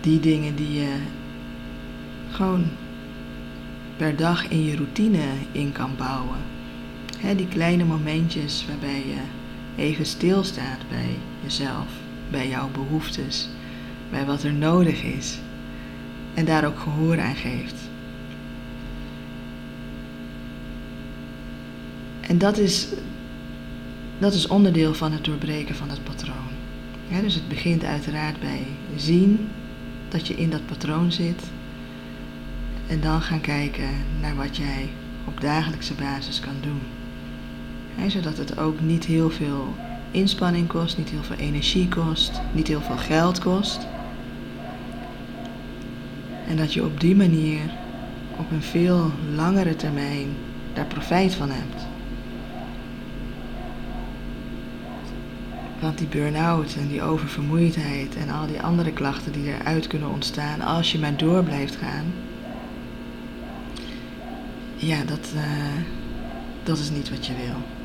die 0.00 0.20
dingen 0.20 0.54
die 0.54 0.72
je 0.72 0.96
gewoon 2.30 2.64
per 3.96 4.16
dag 4.16 4.48
in 4.48 4.64
je 4.64 4.76
routine 4.76 5.24
in 5.52 5.72
kan 5.72 5.90
bouwen. 5.96 6.38
die 7.36 7.48
kleine 7.48 7.84
momentjes 7.84 8.64
waarbij 8.68 9.06
je 9.06 9.20
even 9.76 10.06
stilstaat 10.06 10.88
bij 10.88 11.18
jezelf, 11.42 11.86
bij 12.30 12.48
jouw 12.48 12.68
behoeftes, 12.70 13.48
bij 14.10 14.24
wat 14.24 14.42
er 14.42 14.52
nodig 14.52 15.02
is 15.02 15.38
en 16.34 16.44
daar 16.44 16.64
ook 16.66 16.78
gehoor 16.78 17.20
aan 17.20 17.36
geeft. 17.36 17.74
En 22.20 22.38
dat 22.38 22.58
is, 22.58 22.88
dat 24.18 24.34
is 24.34 24.46
onderdeel 24.46 24.94
van 24.94 25.12
het 25.12 25.24
doorbreken 25.24 25.74
van 25.74 25.90
het 25.90 26.04
patroon. 26.04 26.52
dus 27.22 27.34
het 27.34 27.48
begint 27.48 27.84
uiteraard 27.84 28.40
bij 28.40 28.66
zien 28.96 29.48
dat 30.08 30.26
je 30.26 30.34
in 30.34 30.50
dat 30.50 30.66
patroon 30.66 31.12
zit. 31.12 31.42
En 32.86 33.00
dan 33.00 33.22
gaan 33.22 33.40
kijken 33.40 33.90
naar 34.20 34.36
wat 34.36 34.56
jij 34.56 34.88
op 35.24 35.40
dagelijkse 35.40 35.94
basis 35.94 36.40
kan 36.40 36.54
doen 36.60 36.80
zodat 38.06 38.36
het 38.36 38.58
ook 38.58 38.80
niet 38.80 39.04
heel 39.04 39.30
veel 39.30 39.74
inspanning 40.10 40.68
kost, 40.68 40.98
niet 40.98 41.08
heel 41.08 41.22
veel 41.22 41.36
energie 41.36 41.88
kost, 41.88 42.40
niet 42.52 42.68
heel 42.68 42.80
veel 42.80 42.96
geld 42.96 43.38
kost. 43.38 43.86
En 46.48 46.56
dat 46.56 46.72
je 46.72 46.84
op 46.84 47.00
die 47.00 47.16
manier 47.16 47.60
op 48.36 48.50
een 48.50 48.62
veel 48.62 49.10
langere 49.34 49.76
termijn 49.76 50.28
daar 50.72 50.86
profijt 50.86 51.34
van 51.34 51.50
hebt. 51.50 51.86
Want 55.80 55.98
die 55.98 56.06
burn-out 56.06 56.74
en 56.74 56.88
die 56.88 57.02
oververmoeidheid 57.02 58.16
en 58.16 58.30
al 58.30 58.46
die 58.46 58.60
andere 58.60 58.92
klachten 58.92 59.32
die 59.32 59.54
eruit 59.54 59.86
kunnen 59.86 60.10
ontstaan 60.10 60.60
als 60.60 60.92
je 60.92 60.98
maar 60.98 61.16
door 61.16 61.44
blijft 61.44 61.76
gaan. 61.76 62.04
Ja, 64.76 65.04
dat, 65.04 65.32
uh, 65.34 65.42
dat 66.62 66.78
is 66.78 66.90
niet 66.90 67.10
wat 67.10 67.26
je 67.26 67.34
wil. 67.34 67.83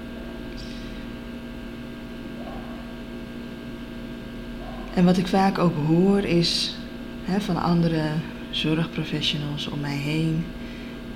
En 4.99 5.05
wat 5.05 5.17
ik 5.17 5.27
vaak 5.27 5.57
ook 5.57 5.75
hoor 5.87 6.23
is 6.23 6.75
hè, 7.23 7.41
van 7.41 7.61
andere 7.61 8.03
zorgprofessionals 8.49 9.67
om 9.67 9.79
mij 9.79 9.95
heen, 9.95 10.45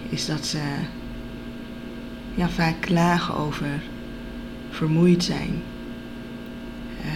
is 0.09 0.25
dat 0.25 0.45
ze 0.45 0.59
ja, 2.35 2.49
vaak 2.49 2.75
klagen 2.79 3.35
over 3.35 3.81
vermoeid 4.69 5.23
zijn, 5.23 5.61
uh, 7.05 7.11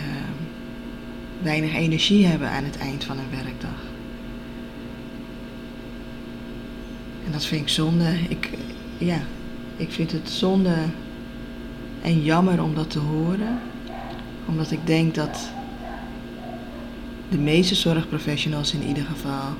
weinig 1.41 1.73
energie 1.73 2.25
hebben 2.25 2.49
aan 2.49 2.63
het 2.63 2.77
eind 2.77 3.03
van 3.03 3.17
een 3.17 3.43
werkdag. 3.43 3.81
En 7.25 7.31
dat 7.31 7.45
vind 7.45 7.61
ik 7.61 7.69
zonde. 7.69 8.15
Ik, 8.29 8.49
ja, 8.97 9.19
ik 9.77 9.91
vind 9.91 10.11
het 10.11 10.29
zonde 10.29 10.75
en 12.01 12.23
jammer 12.23 12.63
om 12.63 12.75
dat 12.75 12.89
te 12.89 12.99
horen, 12.99 13.59
omdat 14.45 14.71
ik 14.71 14.87
denk 14.87 15.15
dat 15.15 15.55
de 17.29 17.37
meeste 17.37 17.75
zorgprofessionals 17.75 18.73
in 18.73 18.83
ieder 18.83 19.03
geval 19.03 19.55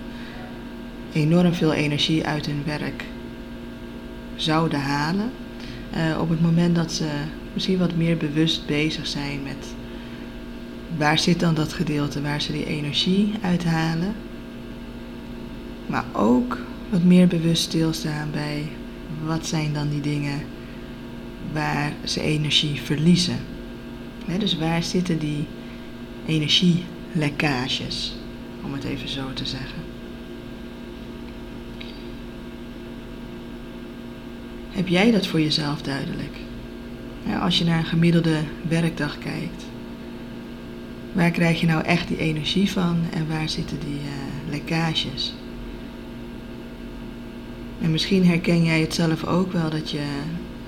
enorm 1.14 1.54
veel 1.54 1.74
energie 1.74 2.26
uit 2.26 2.46
hun 2.46 2.64
werk 2.66 3.06
zouden 4.36 4.80
halen. 4.80 5.32
Uh, 5.96 6.22
op 6.22 6.30
het 6.30 6.42
moment 6.42 6.76
dat 6.76 6.92
ze 6.92 7.08
misschien 7.54 7.78
wat 7.78 7.96
meer 7.96 8.18
bewust 8.18 8.66
bezig 8.66 9.08
zijn 9.08 9.44
met 9.44 9.76
waar 10.98 11.20
zit 11.20 11.40
dan 11.40 11.54
dat 11.54 11.74
gedeelte 11.74 12.22
waar 12.22 12.42
ze 12.42 12.52
die 12.52 12.66
energie 12.66 13.34
uithalen. 13.42 14.16
Maar 15.86 16.06
ook 16.14 16.58
wat 16.90 17.04
meer 17.04 17.28
bewust 17.28 17.64
stilstaan 17.64 18.32
bij 18.32 18.68
wat 19.26 19.48
zijn 19.48 19.74
dan 19.74 19.90
die 19.90 20.02
dingen 20.02 20.42
waar 21.54 21.94
ze 22.04 22.22
energie 22.22 22.82
verliezen. 22.82 23.38
dus 24.40 24.58
waar 24.58 24.84
zitten 24.84 25.20
die 25.20 25.46
energie 26.26 26.84
lekkages, 27.18 28.16
om 28.64 28.74
het 28.74 28.84
even 28.84 29.10
zo 29.10 29.34
te 29.34 29.46
zeggen. 29.46 29.82
Heb 34.72 34.88
jij 34.88 35.12
dat 35.12 35.28
voor 35.28 35.42
jezelf 35.42 35.82
duidelijk? 35.82 36.38
Als 37.42 37.58
je 37.58 37.66
naar 37.66 37.78
een 37.78 37.86
gemiddelde 37.86 38.40
werkdag 38.68 39.18
kijkt, 39.18 39.66
waar 41.12 41.32
krijg 41.32 41.60
je 41.60 41.68
nou 41.68 41.84
echt 41.84 42.08
die 42.08 42.18
energie 42.18 42.72
van 42.72 42.98
en 43.14 43.28
waar 43.28 43.50
zitten 43.50 43.80
die 43.80 44.00
uh, 44.00 44.50
lekkages? 44.50 45.34
En 47.82 47.92
misschien 47.92 48.26
herken 48.26 48.64
jij 48.64 48.80
het 48.82 48.94
zelf 48.94 49.26
ook 49.26 49.52
wel 49.52 49.70
dat 49.70 49.92
je 49.92 50.04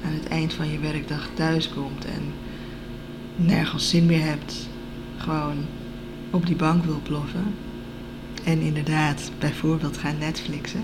aan 0.05 0.13
het 0.13 0.27
eind 0.27 0.53
van 0.53 0.71
je 0.71 0.79
werkdag 0.79 1.29
thuis 1.33 1.69
komt 1.69 2.05
en 2.05 2.33
nergens 3.35 3.89
zin 3.89 4.05
meer 4.05 4.23
hebt. 4.23 4.69
Gewoon 5.17 5.65
op 6.29 6.45
die 6.45 6.55
bank 6.55 6.83
wil 6.85 6.99
ploffen. 7.03 7.53
En 8.43 8.59
inderdaad, 8.59 9.31
bijvoorbeeld 9.39 9.97
gaan 9.97 10.17
Netflixen. 10.17 10.83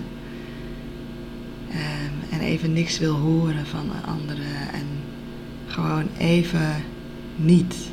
Um, 1.70 2.38
en 2.38 2.40
even 2.40 2.72
niks 2.72 2.98
wil 2.98 3.14
horen 3.14 3.66
van 3.66 3.90
anderen. 4.04 4.72
En 4.72 4.86
gewoon 5.66 6.08
even 6.18 6.84
niet. 7.36 7.90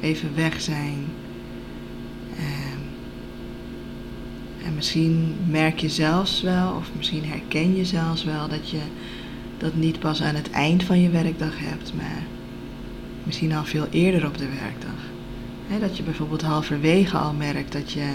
Even 0.00 0.34
weg 0.34 0.60
zijn. 0.60 1.04
Um, 2.38 2.80
en 4.64 4.74
misschien 4.74 5.34
merk 5.48 5.78
je 5.78 5.88
zelfs 5.88 6.42
wel, 6.42 6.74
of 6.74 6.90
misschien 6.96 7.24
herken 7.24 7.76
je 7.76 7.84
zelfs 7.84 8.24
wel 8.24 8.48
dat 8.48 8.70
je 8.70 8.80
dat 9.58 9.74
niet 9.74 9.98
pas 9.98 10.22
aan 10.22 10.34
het 10.34 10.50
eind 10.50 10.82
van 10.82 11.00
je 11.00 11.10
werkdag 11.10 11.58
hebt, 11.58 11.92
maar 11.96 12.22
misschien 13.24 13.52
al 13.52 13.64
veel 13.64 13.86
eerder 13.90 14.26
op 14.26 14.38
de 14.38 14.48
werkdag. 14.48 15.08
Dat 15.78 15.96
je 15.96 16.02
bijvoorbeeld 16.02 16.42
halverwege 16.42 17.16
al 17.16 17.32
merkt 17.32 17.72
dat 17.72 17.92
je 17.92 18.12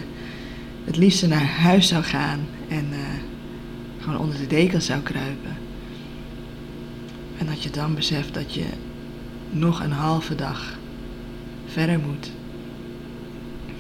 het 0.84 0.98
liefste 0.98 1.28
naar 1.28 1.46
huis 1.46 1.88
zou 1.88 2.04
gaan 2.04 2.40
en 2.70 2.86
uh, 2.92 2.98
gewoon 4.00 4.20
onder 4.20 4.38
de 4.38 4.48
dekens 4.48 4.86
zou 4.86 5.02
kruipen. 5.02 5.58
En 7.38 7.46
dat 7.46 7.64
je 7.64 7.70
dan 7.70 7.96
beseft 7.96 8.34
dat 8.34 8.54
je 8.54 8.66
nog 9.50 9.84
een 9.84 9.92
halve 9.92 10.36
dag 10.36 10.78
verder 11.66 12.00
moet. 12.00 12.32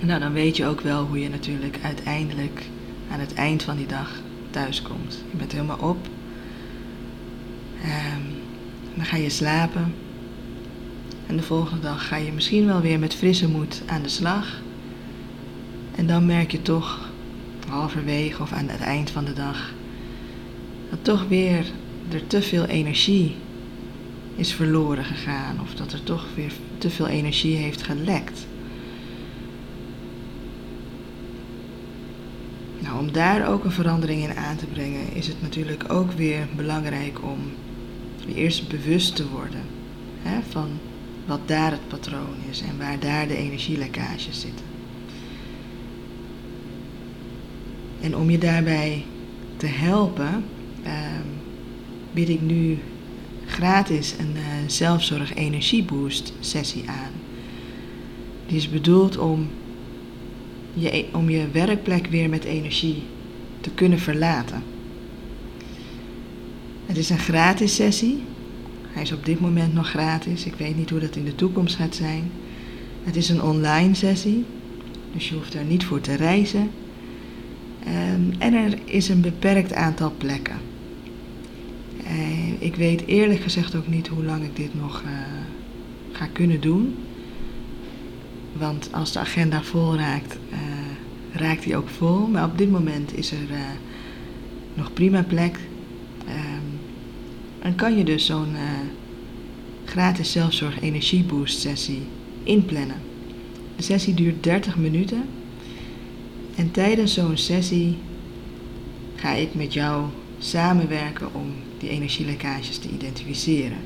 Nou, 0.04 0.20
dan 0.20 0.34
weet 0.34 0.58
je 0.58 0.66
ook 0.66 0.82
wel 0.82 1.06
hoe 1.06 1.20
je 1.20 1.30
natuurlijk 1.30 1.78
uiteindelijk 1.84 2.64
aan 3.12 3.20
het 3.20 3.34
eind 3.34 3.64
van 3.64 3.78
die 3.78 3.88
dag 3.88 4.12
thuis 4.50 4.82
komt. 4.82 5.24
Je 5.32 5.38
bent 5.38 5.52
helemaal 5.52 5.78
op. 5.78 6.08
Um, 7.84 8.36
dan 8.96 9.06
ga 9.06 9.18
je 9.18 9.30
slapen. 9.30 9.94
En 11.28 11.38
de 11.38 11.44
volgende 11.44 11.82
dag 11.82 12.08
ga 12.08 12.16
je 12.16 12.32
misschien 12.32 12.66
wel 12.66 12.82
weer 12.82 13.00
met 13.00 13.16
frisse 13.16 13.50
moed 13.50 13.82
aan 13.86 14.02
de 14.02 14.10
slag. 14.10 14.62
En 15.96 16.08
dan 16.08 16.26
merk 16.26 16.52
je 16.52 16.62
toch 16.62 17.10
halverwege 17.68 18.42
of 18.42 18.52
aan 18.52 18.68
het 18.68 18.82
eind 18.82 19.10
van 19.10 19.26
de 19.26 19.34
dag 19.34 19.74
dat 20.90 21.04
toch 21.04 21.28
weer 21.28 21.66
er 22.12 22.28
te 22.28 22.42
veel 22.42 22.66
energie 22.66 23.36
is 24.36 24.54
verloren 24.54 25.06
gegaan 25.06 25.62
of 25.62 25.76
dat 25.76 25.94
er 25.94 26.04
toch 26.04 26.26
weer 26.36 26.52
te 26.78 26.90
veel 26.90 27.08
energie 27.08 27.56
heeft 27.56 27.84
gelekt. 27.84 28.48
Nou, 32.80 33.00
om 33.00 33.12
daar 33.12 33.48
ook 33.48 33.64
een 33.64 33.72
verandering 33.72 34.24
in 34.24 34.36
aan 34.36 34.56
te 34.56 34.66
brengen, 34.66 35.14
is 35.14 35.28
het 35.28 35.42
natuurlijk 35.42 35.94
ook 35.94 36.12
weer 36.12 36.48
belangrijk 36.56 37.24
om 37.24 37.40
eerst 38.36 38.68
bewust 38.68 39.16
te 39.16 39.30
worden 39.30 39.62
hè, 40.22 40.40
van 40.50 40.70
wat 41.26 41.48
daar 41.48 41.72
het 41.72 41.88
patroon 41.88 42.36
is 42.50 42.62
en 42.62 42.78
waar 42.78 43.00
daar 43.00 43.28
de 43.28 43.38
energielekkages 43.38 44.40
zitten. 44.40 44.66
En 48.02 48.16
om 48.16 48.30
je 48.30 48.38
daarbij 48.38 49.06
te 49.58 49.68
helpen, 49.68 50.44
uh, 50.86 50.92
bied 52.12 52.30
ik 52.30 52.42
nu 52.42 52.78
gratis 53.46 54.16
een 54.20 54.36
uh, 54.36 54.44
zelfzorg 54.68 55.34
energieboost 55.34 56.34
sessie 56.40 56.90
aan. 56.90 57.12
Die 58.48 58.58
is 58.58 58.70
bedoeld 58.70 59.18
om 59.18 59.50
je, 60.74 60.96
e-, 60.96 61.06
om 61.12 61.30
je 61.30 61.48
werkplek 61.52 62.08
weer 62.08 62.30
met 62.30 62.44
energie 62.44 63.04
te 63.62 63.70
kunnen 63.70 64.00
verlaten. 64.00 64.64
Het 66.86 66.98
is 66.98 67.10
een 67.10 67.20
gratis 67.20 67.76
sessie. 67.76 68.24
Hij 68.96 69.04
is 69.04 69.12
op 69.12 69.26
dit 69.26 69.40
moment 69.40 69.74
nog 69.74 69.90
gratis. 69.90 70.46
Ik 70.46 70.54
weet 70.54 70.78
niet 70.78 70.90
hoe 70.90 71.00
dat 71.00 71.16
in 71.16 71.26
de 71.26 71.36
toekomst 71.36 71.76
gaat 71.76 71.96
zijn. 71.96 72.32
Het 73.04 73.16
is 73.16 73.30
een 73.30 73.42
online 73.42 73.96
sessie, 73.96 74.46
dus 75.14 75.30
je 75.30 75.36
hoeft 75.36 75.54
er 75.54 75.64
niet 75.64 75.84
voor 75.86 76.02
te 76.02 76.14
reizen. 76.14 76.70
Um, 77.88 78.34
en 78.38 78.54
er 78.54 78.78
is 78.86 79.10
een 79.10 79.22
beperkt 79.22 79.74
aantal 79.74 80.14
plekken. 80.18 80.58
Uh, 82.04 82.62
ik 82.62 82.76
weet 82.76 83.06
eerlijk 83.06 83.42
gezegd 83.42 83.76
ook 83.76 83.88
niet 83.88 84.08
hoe 84.08 84.24
lang 84.24 84.44
ik 84.44 84.56
dit 84.56 84.76
nog 84.76 85.02
uh, 85.06 85.10
ga 86.12 86.28
kunnen 86.32 86.62
doen. 86.62 86.96
Want 88.54 88.90
als 88.92 89.12
de 89.12 89.20
agenda 89.20 89.64
vol 89.64 89.96
raakt, 89.96 90.38
uh, 90.52 90.58
raakt 91.42 91.64
die 91.64 91.76
ook 91.76 91.90
vol. 91.90 92.28
Maar 92.28 92.46
op 92.46 92.58
dit 92.58 92.72
moment 92.72 93.18
is 93.18 93.32
er 93.32 93.48
nog 94.74 94.94
prima 94.94 95.24
plek. 95.24 95.60
En 97.66 97.76
kan 97.76 97.98
je 97.98 98.04
dus 98.04 98.26
zo'n 98.26 98.56
gratis 99.86 100.32
zelfzorg 100.32 100.82
energieboost 100.82 101.60
sessie 101.60 102.02
inplannen. 102.44 103.02
De 103.76 103.84
sessie 103.84 104.14
duurt 104.14 104.44
30 104.44 104.78
minuten. 104.78 105.24
En 106.56 106.72
tijdens 106.72 107.14
zo'n 107.14 107.38
sessie 107.38 107.98
ga 109.16 109.32
ik 109.32 109.54
met 109.54 109.74
jou 109.74 110.06
samenwerken 110.40 111.34
om 111.34 111.54
die 111.78 111.90
energielekkages 111.90 112.78
te 112.78 112.90
identificeren. 112.90 113.78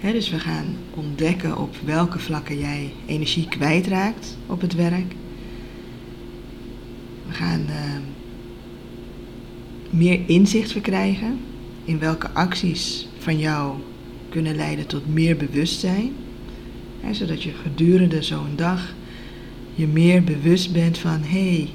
dus 0.00 0.30
we 0.30 0.38
gaan 0.38 0.76
ontdekken 0.94 1.58
op 1.58 1.76
welke 1.84 2.18
vlakken 2.18 2.58
jij 2.58 2.92
energie 3.06 3.48
kwijtraakt 3.48 4.36
op 4.46 4.60
het 4.60 4.74
werk. 4.74 5.14
We 7.26 7.32
gaan 7.32 7.66
uh, 7.68 7.96
meer 9.90 10.20
inzicht 10.26 10.72
verkrijgen 10.72 11.38
in 11.84 11.98
welke 11.98 12.30
acties 12.30 13.08
van 13.18 13.38
jou 13.38 13.74
kunnen 14.28 14.56
leiden 14.56 14.86
tot 14.86 15.14
meer 15.14 15.36
bewustzijn. 15.36 16.12
zodat 17.12 17.42
je 17.42 17.52
gedurende 17.62 18.22
zo'n 18.22 18.56
dag 18.56 18.94
je 19.74 19.86
meer 19.86 20.24
bewust 20.24 20.72
bent 20.72 20.98
van 20.98 21.20
hé, 21.22 21.54
hey, 21.54 21.68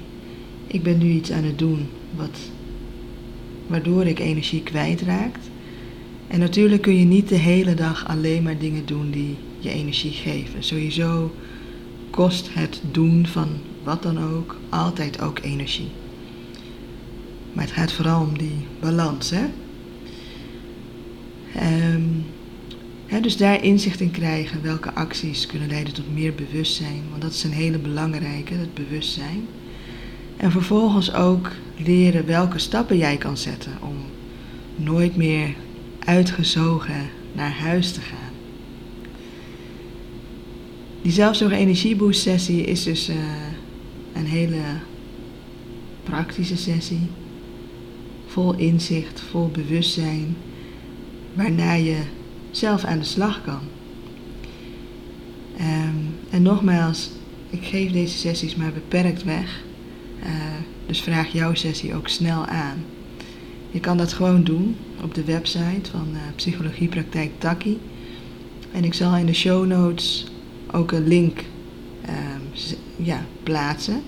ik 0.67 0.84
ben 0.84 0.98
nu 0.98 1.10
iets 1.10 1.32
aan 1.32 1.43
het 1.43 1.60
doen 1.60 1.88
wat, 2.15 2.39
waardoor 3.67 4.06
ik 4.06 4.19
energie 4.19 4.63
kwijtraakt. 4.63 5.50
En 6.28 6.39
natuurlijk 6.39 6.82
kun 6.82 6.95
je 7.00 7.06
niet 7.06 7.30
de 7.30 7.36
hele 7.36 7.74
dag 7.74 8.08
alleen 8.08 8.43
maar 8.43 8.58
dingen 8.58 8.86
doen 8.86 9.12
die 9.12 9.36
je 9.60 9.69
energie 9.69 10.12
geven. 10.12 10.63
Sowieso 10.63 11.32
kost 12.10 12.54
het 12.54 12.82
doen 12.91 13.28
van 13.28 13.48
wat 13.84 14.04
dan 14.04 14.19
ook 14.19 14.58
altijd 14.69 15.22
ook 15.22 15.39
energie. 15.41 15.89
Maar 17.54 17.63
het 17.63 17.74
gaat 17.74 17.91
vooral 17.91 18.22
om 18.22 18.38
die 18.38 18.65
balans, 18.80 19.30
hè? 19.30 19.45
Um, 21.56 22.26
dus 23.22 23.38
daar 23.38 23.64
inzicht 23.64 24.00
in 24.00 24.12
krijgen 24.12 24.62
welke 24.62 24.94
acties 24.94 25.46
kunnen 25.46 25.68
leiden 25.68 25.94
tot 25.94 26.14
meer 26.14 26.34
bewustzijn. 26.34 27.04
Want 27.10 27.22
dat 27.22 27.32
is 27.34 27.44
een 27.44 27.52
hele 27.52 27.78
belangrijke, 27.78 28.54
het 28.54 28.74
bewustzijn. 28.74 29.48
En 30.38 30.52
vervolgens 30.52 31.14
ook 31.14 31.52
leren 31.78 32.26
welke 32.26 32.60
stappen 32.60 32.98
jij 32.98 33.18
kan 33.18 33.38
zetten 33.38 33.72
om 33.82 33.96
nooit 34.76 35.16
meer 35.16 35.56
uitgezogen 36.00 37.10
naar 37.34 37.52
huis 37.52 37.92
te 37.92 38.02
gaan. 38.02 38.34
Die 41.02 41.12
zelfzorg 41.12 41.52
energieboost 41.52 42.22
sessie 42.22 42.64
is 42.64 42.84
dus 42.84 43.10
uh, 43.10 43.16
een 44.14 44.26
hele 44.26 44.62
praktische 46.04 46.58
sessie. 46.58 47.08
Vol 48.28 48.56
inzicht, 48.56 49.22
vol 49.30 49.50
bewustzijn. 49.50 50.36
Waarna 51.39 51.73
je 51.73 51.97
zelf 52.52 52.84
aan 52.84 52.99
de 52.99 53.06
slag 53.06 53.41
kan. 53.41 53.60
Um, 55.60 56.15
en 56.30 56.41
nogmaals, 56.41 57.10
ik 57.49 57.63
geef 57.65 57.91
deze 57.91 58.17
sessies 58.17 58.56
maar 58.56 58.73
beperkt 58.73 59.23
weg. 59.23 59.63
Uh, 60.23 60.30
dus 60.86 61.02
vraag 61.02 61.28
jouw 61.28 61.54
sessie 61.54 61.95
ook 61.95 62.08
snel 62.08 62.45
aan. 62.45 62.84
Je 63.71 63.80
kan 63.80 63.97
dat 63.97 64.13
gewoon 64.13 64.43
doen 64.43 64.75
op 65.04 65.13
de 65.13 65.23
website 65.23 65.89
van 65.91 66.08
uh, 66.13 66.19
Psychologiepraktijk 66.36 67.32
Taki. 67.38 67.80
En 68.71 68.84
ik 68.84 68.93
zal 68.93 69.15
in 69.15 69.25
de 69.25 69.34
show 69.34 69.65
notes 69.65 70.25
ook 70.71 70.91
een 70.91 71.08
link 71.08 71.43
uh, 72.10 72.15
ja, 72.95 73.25
plaatsen, 73.43 74.02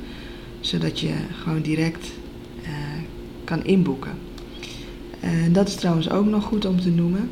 zodat 0.60 1.00
je 1.00 1.14
gewoon 1.44 1.62
direct 1.62 2.12
uh, 2.64 2.70
kan 3.44 3.64
inboeken. 3.64 4.12
Dat 5.52 5.68
is 5.68 5.76
trouwens 5.76 6.10
ook 6.10 6.26
nog 6.26 6.44
goed 6.44 6.66
om 6.66 6.82
te 6.82 6.90
noemen. 6.90 7.30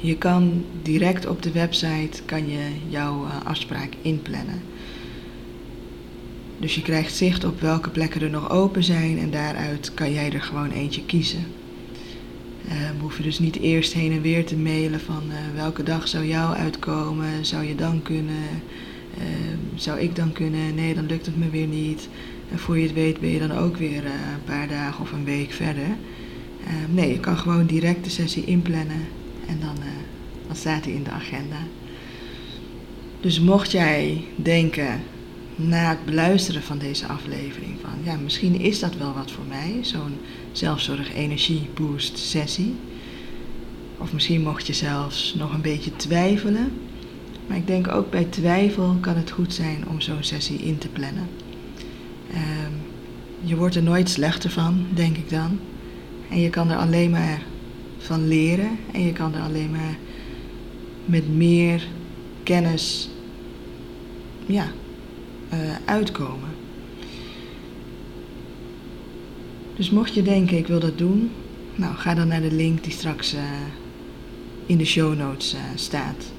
Je 0.00 0.16
kan 0.16 0.64
direct 0.82 1.26
op 1.26 1.42
de 1.42 1.52
website 1.52 2.22
kan 2.24 2.48
je 2.48 2.66
jouw 2.88 3.24
uh, 3.24 3.46
afspraak 3.46 3.92
inplannen. 4.02 4.60
Dus 6.58 6.74
je 6.74 6.82
krijgt 6.82 7.14
zicht 7.14 7.44
op 7.44 7.60
welke 7.60 7.90
plekken 7.90 8.20
er 8.20 8.30
nog 8.30 8.50
open 8.50 8.84
zijn 8.84 9.18
en 9.18 9.30
daaruit 9.30 9.94
kan 9.94 10.12
jij 10.12 10.32
er 10.32 10.42
gewoon 10.42 10.70
eentje 10.70 11.04
kiezen. 11.04 11.44
Uh, 12.66 12.72
we 12.72 13.00
hoeven 13.00 13.22
dus 13.22 13.38
niet 13.38 13.56
eerst 13.56 13.92
heen 13.92 14.12
en 14.12 14.20
weer 14.20 14.46
te 14.46 14.56
mailen 14.56 15.00
van 15.00 15.22
uh, 15.28 15.34
welke 15.54 15.82
dag 15.82 16.08
zou 16.08 16.26
jou 16.26 16.56
uitkomen, 16.56 17.46
zou 17.46 17.64
je 17.64 17.74
dan 17.74 18.02
kunnen, 18.02 18.62
uh, 19.18 19.24
zou 19.74 20.00
ik 20.00 20.16
dan 20.16 20.32
kunnen, 20.32 20.74
nee 20.74 20.94
dan 20.94 21.06
lukt 21.06 21.26
het 21.26 21.38
me 21.38 21.50
weer 21.50 21.66
niet. 21.66 22.08
En 22.50 22.58
voor 22.58 22.78
je 22.78 22.82
het 22.82 22.94
weet 22.94 23.20
ben 23.20 23.30
je 23.30 23.38
dan 23.38 23.52
ook 23.52 23.76
weer 23.76 24.04
een 24.04 24.44
paar 24.44 24.68
dagen 24.68 25.00
of 25.00 25.12
een 25.12 25.24
week 25.24 25.52
verder. 25.52 25.96
Nee, 26.88 27.12
je 27.12 27.20
kan 27.20 27.38
gewoon 27.38 27.66
direct 27.66 28.04
de 28.04 28.10
sessie 28.10 28.44
inplannen 28.44 29.06
en 29.46 29.58
dan, 29.60 29.76
uh, 29.78 29.84
dan 30.46 30.56
staat 30.56 30.84
hij 30.84 30.92
in 30.92 31.02
de 31.02 31.10
agenda. 31.10 31.58
Dus 33.20 33.40
mocht 33.40 33.70
jij 33.70 34.24
denken, 34.36 35.00
na 35.56 35.88
het 35.88 36.04
beluisteren 36.04 36.62
van 36.62 36.78
deze 36.78 37.06
aflevering 37.06 37.76
van 37.80 37.90
ja, 38.02 38.16
misschien 38.16 38.60
is 38.60 38.78
dat 38.78 38.96
wel 38.96 39.12
wat 39.12 39.30
voor 39.30 39.44
mij, 39.48 39.78
zo'n 39.80 40.16
zelfzorg 40.52 41.14
energie 41.14 41.68
boost 41.74 42.18
sessie. 42.18 42.74
Of 43.98 44.12
misschien 44.12 44.42
mocht 44.42 44.66
je 44.66 44.72
zelfs 44.72 45.34
nog 45.38 45.54
een 45.54 45.60
beetje 45.60 45.96
twijfelen. 45.96 46.72
Maar 47.46 47.56
ik 47.56 47.66
denk 47.66 47.88
ook 47.88 48.10
bij 48.10 48.24
twijfel 48.24 48.96
kan 49.00 49.16
het 49.16 49.30
goed 49.30 49.54
zijn 49.54 49.88
om 49.88 50.00
zo'n 50.00 50.22
sessie 50.22 50.58
in 50.58 50.78
te 50.78 50.88
plannen. 50.88 51.28
Ehm, 52.32 52.72
je 53.40 53.56
wordt 53.56 53.74
er 53.74 53.82
nooit 53.82 54.08
slechter 54.08 54.50
van, 54.50 54.86
denk 54.94 55.16
ik 55.16 55.30
dan. 55.30 55.58
En 56.30 56.40
je 56.40 56.50
kan 56.50 56.70
er 56.70 56.76
alleen 56.76 57.10
maar 57.10 57.42
van 57.98 58.28
leren 58.28 58.78
en 58.92 59.02
je 59.02 59.12
kan 59.12 59.34
er 59.34 59.42
alleen 59.42 59.70
maar 59.70 59.96
met 61.04 61.36
meer 61.36 61.86
kennis 62.42 63.10
ja, 64.46 64.66
uh, 65.52 65.58
uitkomen. 65.84 66.48
Dus 69.76 69.90
mocht 69.90 70.14
je 70.14 70.22
denken, 70.22 70.56
ik 70.56 70.66
wil 70.66 70.80
dat 70.80 70.98
doen, 70.98 71.30
nou 71.74 71.94
ga 71.94 72.14
dan 72.14 72.28
naar 72.28 72.40
de 72.40 72.52
link 72.52 72.84
die 72.84 72.92
straks 72.92 73.34
uh, 73.34 73.40
in 74.66 74.78
de 74.78 74.84
show 74.84 75.16
notes 75.16 75.54
uh, 75.54 75.60
staat. 75.74 76.32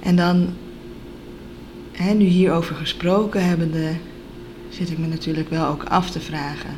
En 0.00 0.16
dan, 0.16 0.48
hè, 1.92 2.14
nu 2.14 2.24
hierover 2.24 2.74
gesproken 2.74 3.46
hebbende, 3.46 3.92
zit 4.68 4.90
ik 4.90 4.98
me 4.98 5.06
natuurlijk 5.06 5.50
wel 5.50 5.66
ook 5.66 5.84
af 5.84 6.10
te 6.10 6.20
vragen. 6.20 6.76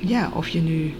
Ja, 0.00 0.30
of 0.34 0.48
je 0.48 0.60
nu 0.60 0.92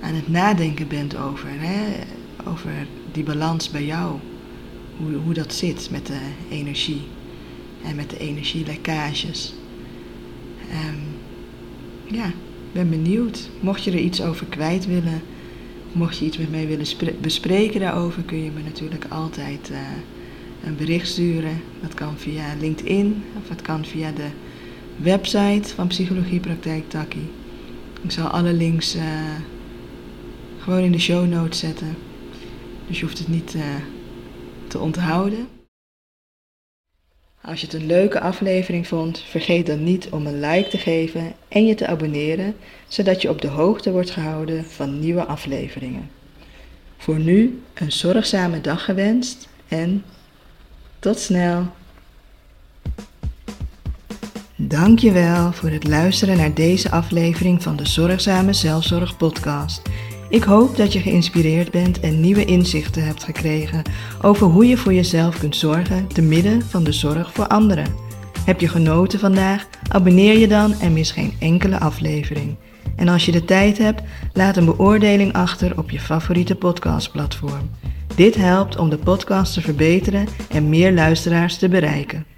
aan 0.00 0.14
het 0.14 0.28
nadenken 0.28 0.88
bent 0.88 1.16
over, 1.16 1.48
hè, 1.50 2.04
over 2.50 2.86
die 3.12 3.24
balans 3.24 3.70
bij 3.70 3.84
jou. 3.84 4.18
Hoe, 4.96 5.14
hoe 5.14 5.34
dat 5.34 5.54
zit 5.54 5.88
met 5.90 6.06
de 6.06 6.20
energie 6.50 7.02
en 7.84 7.96
met 7.96 8.10
de 8.10 8.18
energielekkages. 8.18 9.54
Um, 10.70 11.02
ja, 12.16 12.32
ben 12.72 12.90
benieuwd. 12.90 13.48
Mocht 13.60 13.84
je 13.84 13.90
er 13.90 13.98
iets 13.98 14.22
over 14.22 14.46
kwijt 14.46 14.86
willen, 14.86 15.22
mocht 15.92 16.18
je 16.18 16.24
iets 16.24 16.38
met 16.38 16.50
mij 16.50 16.66
willen 16.66 16.86
bespreken 17.20 17.80
daarover, 17.80 18.22
kun 18.22 18.44
je 18.44 18.50
me 18.50 18.62
natuurlijk 18.62 19.04
altijd 19.08 19.70
uh, 19.70 19.78
een 20.64 20.76
bericht 20.76 21.08
sturen. 21.08 21.60
Dat 21.80 21.94
kan 21.94 22.16
via 22.16 22.44
LinkedIn 22.60 23.22
of 23.42 23.48
het 23.48 23.62
kan 23.62 23.84
via 23.84 24.12
de 24.12 24.28
website 24.96 25.74
van 25.74 25.86
Psychologiepraktijk 25.86 26.88
Taki. 26.88 27.30
Ik 28.04 28.10
zal 28.10 28.26
alle 28.26 28.52
links 28.52 28.96
uh, 28.96 29.02
gewoon 30.58 30.82
in 30.82 30.92
de 30.92 30.98
show 30.98 31.26
notes 31.26 31.58
zetten. 31.58 31.96
Dus 32.86 32.98
je 32.98 33.04
hoeft 33.04 33.18
het 33.18 33.28
niet 33.28 33.54
uh, 33.54 33.62
te 34.68 34.78
onthouden. 34.78 35.48
Als 37.40 37.60
je 37.60 37.66
het 37.66 37.74
een 37.74 37.86
leuke 37.86 38.20
aflevering 38.20 38.86
vond, 38.86 39.18
vergeet 39.18 39.66
dan 39.66 39.84
niet 39.84 40.08
om 40.08 40.26
een 40.26 40.40
like 40.40 40.68
te 40.68 40.78
geven 40.78 41.32
en 41.48 41.66
je 41.66 41.74
te 41.74 41.86
abonneren, 41.86 42.56
zodat 42.88 43.22
je 43.22 43.30
op 43.30 43.40
de 43.40 43.48
hoogte 43.48 43.90
wordt 43.90 44.10
gehouden 44.10 44.64
van 44.64 45.00
nieuwe 45.00 45.24
afleveringen. 45.24 46.10
Voor 46.96 47.18
nu 47.18 47.62
een 47.74 47.92
zorgzame 47.92 48.60
dag 48.60 48.84
gewenst 48.84 49.48
en 49.68 50.04
tot 50.98 51.18
snel. 51.18 51.66
Dankjewel 54.56 55.52
voor 55.52 55.70
het 55.70 55.86
luisteren 55.86 56.36
naar 56.36 56.54
deze 56.54 56.90
aflevering 56.90 57.62
van 57.62 57.76
de 57.76 57.88
Zorgzame 57.88 58.52
Zelfzorg 58.52 59.16
podcast. 59.16 59.82
Ik 60.28 60.42
hoop 60.42 60.76
dat 60.76 60.92
je 60.92 61.00
geïnspireerd 61.00 61.70
bent 61.70 62.00
en 62.00 62.20
nieuwe 62.20 62.44
inzichten 62.44 63.04
hebt 63.04 63.24
gekregen 63.24 63.82
over 64.22 64.46
hoe 64.46 64.66
je 64.66 64.76
voor 64.76 64.92
jezelf 64.92 65.38
kunt 65.38 65.56
zorgen 65.56 66.06
te 66.06 66.22
midden 66.22 66.62
van 66.62 66.84
de 66.84 66.92
zorg 66.92 67.32
voor 67.32 67.46
anderen. 67.46 67.94
Heb 68.44 68.60
je 68.60 68.68
genoten 68.68 69.18
vandaag? 69.18 69.66
Abonneer 69.88 70.38
je 70.38 70.48
dan 70.48 70.72
en 70.80 70.92
mis 70.92 71.10
geen 71.10 71.34
enkele 71.38 71.80
aflevering. 71.80 72.56
En 72.96 73.08
als 73.08 73.26
je 73.26 73.32
de 73.32 73.44
tijd 73.44 73.78
hebt, 73.78 74.02
laat 74.32 74.56
een 74.56 74.64
beoordeling 74.64 75.32
achter 75.32 75.78
op 75.78 75.90
je 75.90 76.00
favoriete 76.00 76.54
podcastplatform. 76.54 77.70
Dit 78.14 78.34
helpt 78.34 78.76
om 78.76 78.90
de 78.90 78.98
podcast 78.98 79.52
te 79.52 79.60
verbeteren 79.60 80.28
en 80.48 80.68
meer 80.68 80.92
luisteraars 80.92 81.56
te 81.58 81.68
bereiken. 81.68 82.33